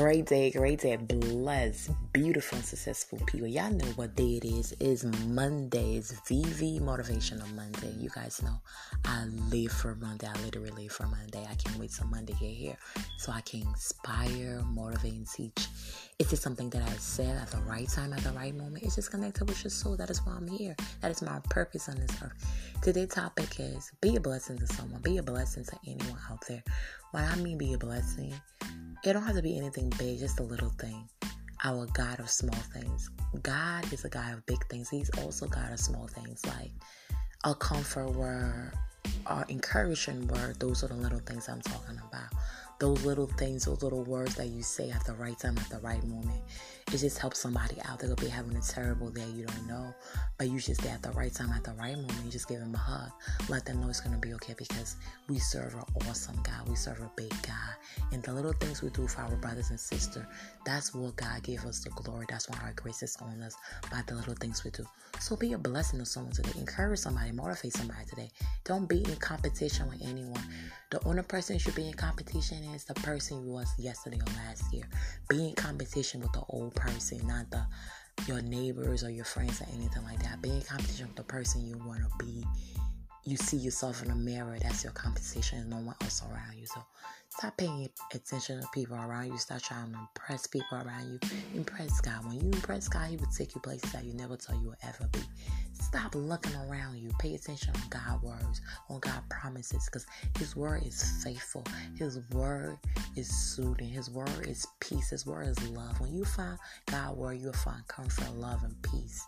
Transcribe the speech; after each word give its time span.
Great 0.00 0.26
day, 0.26 0.50
great 0.50 0.80
day, 0.80 0.96
blessed, 0.96 1.92
beautiful, 2.12 2.58
and 2.58 2.66
successful 2.66 3.16
people. 3.26 3.46
Y'all 3.46 3.70
know 3.70 3.86
what 3.94 4.16
day 4.16 4.38
it 4.38 4.44
is. 4.44 4.74
It's 4.80 5.04
Monday. 5.04 5.98
It's 5.98 6.10
VV 6.22 6.80
Motivational 6.80 7.48
Monday. 7.54 7.94
You 8.00 8.10
guys 8.12 8.42
know 8.42 8.60
I 9.04 9.26
live 9.52 9.70
for 9.70 9.94
Monday. 9.94 10.26
I 10.26 10.36
literally 10.42 10.72
live 10.72 10.90
for 10.90 11.06
Monday. 11.06 11.46
I 11.48 11.54
can't 11.54 11.78
wait 11.78 11.92
till 11.92 12.08
Monday 12.08 12.32
get 12.40 12.50
here 12.50 12.76
so 13.18 13.30
I 13.30 13.40
can 13.42 13.60
inspire, 13.60 14.64
motivate, 14.66 15.12
and 15.12 15.28
teach. 15.30 15.68
Is 16.18 16.28
this 16.28 16.40
something 16.40 16.70
that 16.70 16.82
I 16.82 16.92
said 16.94 17.36
at 17.36 17.52
the 17.52 17.58
right 17.58 17.88
time, 17.88 18.12
at 18.14 18.24
the 18.24 18.32
right 18.32 18.52
moment? 18.52 18.82
It's 18.82 18.96
just 18.96 19.12
connected 19.12 19.48
with 19.48 19.62
your 19.62 19.70
soul. 19.70 19.96
That 19.96 20.10
is 20.10 20.18
why 20.26 20.32
I'm 20.32 20.48
here. 20.48 20.74
That 21.02 21.12
is 21.12 21.22
my 21.22 21.38
purpose 21.50 21.88
on 21.88 22.00
this 22.00 22.20
earth. 22.20 22.32
Today's 22.82 23.10
topic 23.10 23.60
is 23.60 23.92
be 24.00 24.16
a 24.16 24.20
blessing 24.20 24.58
to 24.58 24.66
someone. 24.66 25.02
Be 25.02 25.18
a 25.18 25.22
blessing 25.22 25.64
to 25.66 25.76
anyone 25.86 26.18
out 26.28 26.44
there. 26.48 26.64
When 27.12 27.22
I 27.22 27.36
mean 27.36 27.58
be 27.58 27.74
a 27.74 27.78
blessing, 27.78 28.34
it 29.06 29.12
don't 29.12 29.22
have 29.22 29.36
to 29.36 29.42
be 29.42 29.56
anything 29.58 29.90
big, 29.98 30.18
just 30.18 30.40
a 30.40 30.42
little 30.42 30.70
thing. 30.70 31.08
Our 31.62 31.86
God 31.92 32.20
of 32.20 32.30
small 32.30 32.60
things. 32.72 33.10
God 33.42 33.90
is 33.92 34.04
a 34.04 34.08
God 34.08 34.32
of 34.32 34.46
big 34.46 34.64
things. 34.68 34.88
He's 34.88 35.10
also 35.22 35.46
God 35.46 35.72
of 35.72 35.78
small 35.78 36.06
things, 36.06 36.44
like 36.46 36.70
a 37.44 37.54
comfort 37.54 38.10
word, 38.12 38.72
our 39.26 39.44
encouraging 39.48 40.26
word. 40.28 40.58
Those 40.58 40.84
are 40.84 40.88
the 40.88 40.94
little 40.94 41.20
things 41.20 41.48
I'm 41.48 41.60
talking 41.60 42.00
about. 42.08 42.33
Those 42.80 43.04
little 43.04 43.26
things, 43.26 43.64
those 43.64 43.82
little 43.82 44.02
words 44.04 44.34
that 44.36 44.48
you 44.48 44.62
say 44.62 44.90
at 44.90 45.04
the 45.04 45.14
right 45.14 45.38
time, 45.38 45.56
at 45.58 45.68
the 45.70 45.78
right 45.78 46.02
moment. 46.04 46.40
It 46.92 46.98
just 46.98 47.18
helps 47.18 47.40
somebody 47.40 47.76
out. 47.88 47.98
They 47.98 48.08
could 48.08 48.20
be 48.20 48.28
having 48.28 48.56
a 48.56 48.60
terrible 48.60 49.10
day, 49.10 49.26
you 49.34 49.46
don't 49.46 49.66
know. 49.66 49.94
But 50.38 50.48
you 50.48 50.60
just 50.60 50.80
stay 50.80 50.90
at 50.90 51.02
the 51.02 51.12
right 51.12 51.32
time, 51.32 51.50
at 51.50 51.64
the 51.64 51.72
right 51.72 51.96
moment, 51.96 52.18
you 52.24 52.30
just 52.30 52.48
give 52.48 52.60
them 52.60 52.74
a 52.74 52.78
hug. 52.78 53.10
Let 53.48 53.64
them 53.64 53.80
know 53.80 53.88
it's 53.88 54.00
to 54.00 54.10
be 54.18 54.34
okay 54.34 54.54
because 54.56 54.96
we 55.28 55.38
serve 55.38 55.74
an 55.74 55.84
awesome 56.06 56.36
God. 56.42 56.68
We 56.68 56.76
serve 56.76 57.00
a 57.00 57.10
big 57.16 57.30
God. 57.42 57.74
And 58.12 58.22
the 58.22 58.32
little 58.32 58.52
things 58.52 58.82
we 58.82 58.90
do 58.90 59.06
for 59.08 59.22
our 59.22 59.36
brothers 59.36 59.70
and 59.70 59.80
sisters, 59.80 60.26
that's 60.66 60.94
what 60.94 61.16
God 61.16 61.42
gave 61.42 61.64
us 61.64 61.80
the 61.82 61.90
glory. 61.90 62.26
That's 62.28 62.48
why 62.50 62.58
our 62.62 62.72
grace 62.74 63.02
is 63.02 63.16
on 63.20 63.40
us 63.42 63.56
by 63.90 64.02
the 64.06 64.14
little 64.14 64.34
things 64.34 64.62
we 64.64 64.70
do. 64.70 64.84
So 65.20 65.36
be 65.36 65.52
a 65.52 65.58
blessing 65.58 66.00
to 66.00 66.06
someone 66.06 66.32
today. 66.32 66.52
Encourage 66.58 66.98
somebody, 66.98 67.32
motivate 67.32 67.72
somebody 67.72 68.04
today. 68.08 68.30
Don't 68.64 68.88
be 68.88 68.98
in 68.98 69.16
competition 69.16 69.88
with 69.88 70.02
anyone. 70.02 70.42
The 70.90 71.02
only 71.06 71.22
person 71.22 71.54
you 71.54 71.60
should 71.60 71.74
be 71.74 71.88
in 71.88 71.94
competition 71.94 72.62
is 72.74 72.84
the 72.84 72.94
person 72.94 73.44
you 73.44 73.52
was 73.52 73.72
yesterday 73.78 74.18
or 74.18 74.32
last 74.46 74.72
year. 74.72 74.84
Be 75.28 75.48
in 75.48 75.54
competition 75.54 76.20
with 76.20 76.32
the 76.32 76.42
old 76.48 76.74
person, 76.74 77.26
not 77.26 77.50
the 77.50 77.64
your 78.26 78.40
neighbors 78.42 79.02
or 79.04 79.10
your 79.10 79.24
friends 79.24 79.60
or 79.60 79.66
anything 79.74 80.02
like 80.04 80.22
that. 80.22 80.40
Be 80.40 80.50
in 80.50 80.62
competition 80.62 81.06
with 81.08 81.16
the 81.16 81.24
person 81.24 81.66
you 81.66 81.78
want 81.86 82.00
to 82.00 82.24
be. 82.24 82.44
You 83.24 83.36
see 83.36 83.56
yourself 83.56 84.02
in 84.02 84.08
the 84.08 84.14
mirror. 84.14 84.58
That's 84.60 84.84
your 84.84 84.92
competition, 84.92 85.60
and 85.60 85.70
no 85.70 85.76
one 85.76 85.94
else 86.02 86.22
around 86.22 86.58
you. 86.58 86.66
So 86.66 86.82
stop 87.30 87.56
paying 87.56 87.88
attention 88.12 88.60
to 88.60 88.68
people 88.74 88.96
around 88.96 89.28
you. 89.28 89.38
Stop 89.38 89.62
trying 89.62 89.92
to 89.92 89.98
impress 89.98 90.46
people 90.46 90.76
around 90.76 91.10
you. 91.10 91.18
Impress 91.54 92.00
God. 92.02 92.26
When 92.26 92.34
you 92.34 92.50
impress 92.52 92.86
God, 92.86 93.08
He 93.08 93.16
will 93.16 93.26
take 93.26 93.54
you 93.54 93.60
places 93.62 93.90
that 93.92 94.04
you 94.04 94.12
never 94.12 94.36
thought 94.36 94.56
you 94.60 94.68
would 94.68 94.78
ever 94.82 95.08
be. 95.10 95.20
Stop 95.72 96.14
looking 96.14 96.54
around 96.56 96.98
you. 96.98 97.10
Pay 97.18 97.34
attention 97.34 97.72
on 97.74 97.88
God's 97.88 98.22
words, 98.22 98.60
on 98.90 99.00
God's 99.00 99.23
promises, 99.44 99.84
because 99.84 100.06
His 100.38 100.56
word 100.56 100.82
is 100.86 101.22
faithful. 101.22 101.64
His 101.98 102.18
word 102.32 102.78
is 103.14 103.28
soothing. 103.28 103.88
His 103.88 104.10
word 104.10 104.46
is 104.48 104.66
peace. 104.80 105.10
His 105.10 105.26
word 105.26 105.48
is 105.48 105.68
love. 105.68 106.00
When 106.00 106.14
you 106.14 106.24
find 106.24 106.58
God 106.86 107.16
word, 107.16 107.38
you'll 107.38 107.52
find 107.52 107.86
comfort, 107.86 108.34
love, 108.36 108.62
and 108.64 108.74
peace. 108.82 109.22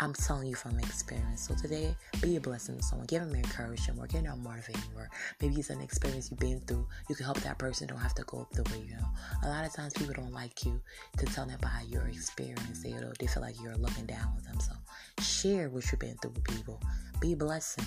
I'm 0.00 0.12
telling 0.12 0.46
you 0.46 0.54
from 0.54 0.78
experience. 0.78 1.48
So 1.48 1.54
today, 1.54 1.96
be 2.20 2.36
a 2.36 2.40
blessing 2.40 2.76
to 2.76 2.82
someone. 2.82 3.06
Give 3.06 3.20
them 3.24 3.34
encouragement 3.34 3.98
word. 3.98 4.10
Give 4.10 4.22
them 4.22 4.42
motivating 4.44 4.94
word. 4.94 5.08
Maybe 5.40 5.56
it's 5.56 5.70
an 5.70 5.80
experience 5.80 6.30
you've 6.30 6.38
been 6.38 6.60
through. 6.60 6.86
You 7.08 7.16
can 7.16 7.24
help 7.24 7.40
that 7.40 7.58
person. 7.58 7.88
Don't 7.88 7.98
have 7.98 8.14
to 8.16 8.22
go 8.24 8.46
the 8.52 8.62
way 8.64 8.84
you 8.86 8.96
know. 8.96 9.08
A 9.44 9.48
lot 9.48 9.64
of 9.64 9.72
times 9.72 9.94
people 9.94 10.14
don't 10.14 10.32
like 10.32 10.64
you 10.64 10.80
to 11.16 11.26
tell 11.26 11.46
them 11.46 11.58
about 11.58 11.88
your 11.88 12.06
experience. 12.06 12.82
They, 12.82 12.94
they 13.18 13.26
feel 13.26 13.42
like 13.42 13.56
you're 13.62 13.76
looking 13.76 14.06
down 14.06 14.28
on 14.36 14.42
them. 14.44 14.60
So 14.60 14.72
share 15.20 15.70
what 15.70 15.90
you've 15.90 15.98
been 15.98 16.16
through 16.18 16.32
with 16.32 16.44
people. 16.44 16.80
Be 17.20 17.32
a 17.32 17.36
blessing. 17.36 17.86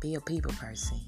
Be 0.00 0.14
a 0.14 0.20
people 0.20 0.52
person. 0.52 1.00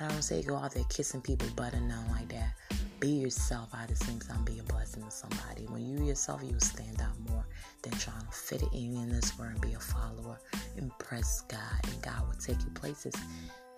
I 0.00 0.08
don't 0.08 0.22
say 0.22 0.42
go 0.42 0.56
out 0.56 0.74
there 0.74 0.84
kissing 0.90 1.22
people 1.22 1.48
butt 1.56 1.72
and 1.72 1.88
nothing 1.88 2.10
like 2.10 2.28
that. 2.28 2.52
Be 3.00 3.08
yourself 3.08 3.70
at 3.74 3.88
the 3.88 3.96
same 3.96 4.20
time. 4.20 4.44
Be 4.44 4.58
a 4.58 4.62
blessing 4.64 5.02
to 5.02 5.10
somebody. 5.10 5.62
When 5.68 5.88
you 5.88 6.04
yourself, 6.04 6.42
you 6.44 6.54
stand 6.60 7.00
out 7.00 7.18
more 7.30 7.46
than 7.82 7.92
trying 7.94 8.20
to 8.20 8.30
fit 8.30 8.62
it 8.62 8.68
in 8.72 8.96
in 8.96 9.08
this 9.08 9.38
world 9.38 9.52
and 9.52 9.60
be 9.62 9.72
a 9.72 9.80
follower. 9.80 10.38
Impress 10.76 11.40
God, 11.42 11.60
and 11.84 12.02
God 12.02 12.26
will 12.26 12.34
take 12.34 12.60
you 12.60 12.70
places 12.74 13.14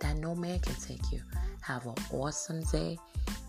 that 0.00 0.16
no 0.16 0.34
man 0.34 0.58
can 0.58 0.74
take 0.74 1.12
you. 1.12 1.22
Have 1.60 1.86
an 1.86 1.94
awesome 2.12 2.62
day. 2.72 2.98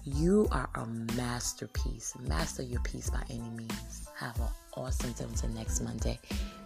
You 0.04 0.48
are 0.52 0.70
a 0.76 0.86
masterpiece. 1.16 2.14
Master 2.28 2.62
your 2.62 2.82
peace 2.82 3.10
by 3.10 3.24
any 3.30 3.50
means. 3.50 4.08
Have 4.18 4.40
an 4.40 4.50
awesome 4.76 5.14
day 5.14 5.24
until 5.24 5.50
next 5.50 5.82
Monday. 5.82 6.20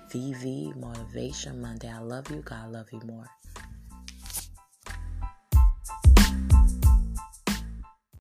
VV 0.10 0.76
Motivation 0.76 1.62
Monday. 1.62 1.90
I 1.90 2.00
love 2.00 2.30
you. 2.32 2.42
God 2.42 2.72
love 2.72 2.88
you 2.92 3.00
more. 3.06 3.30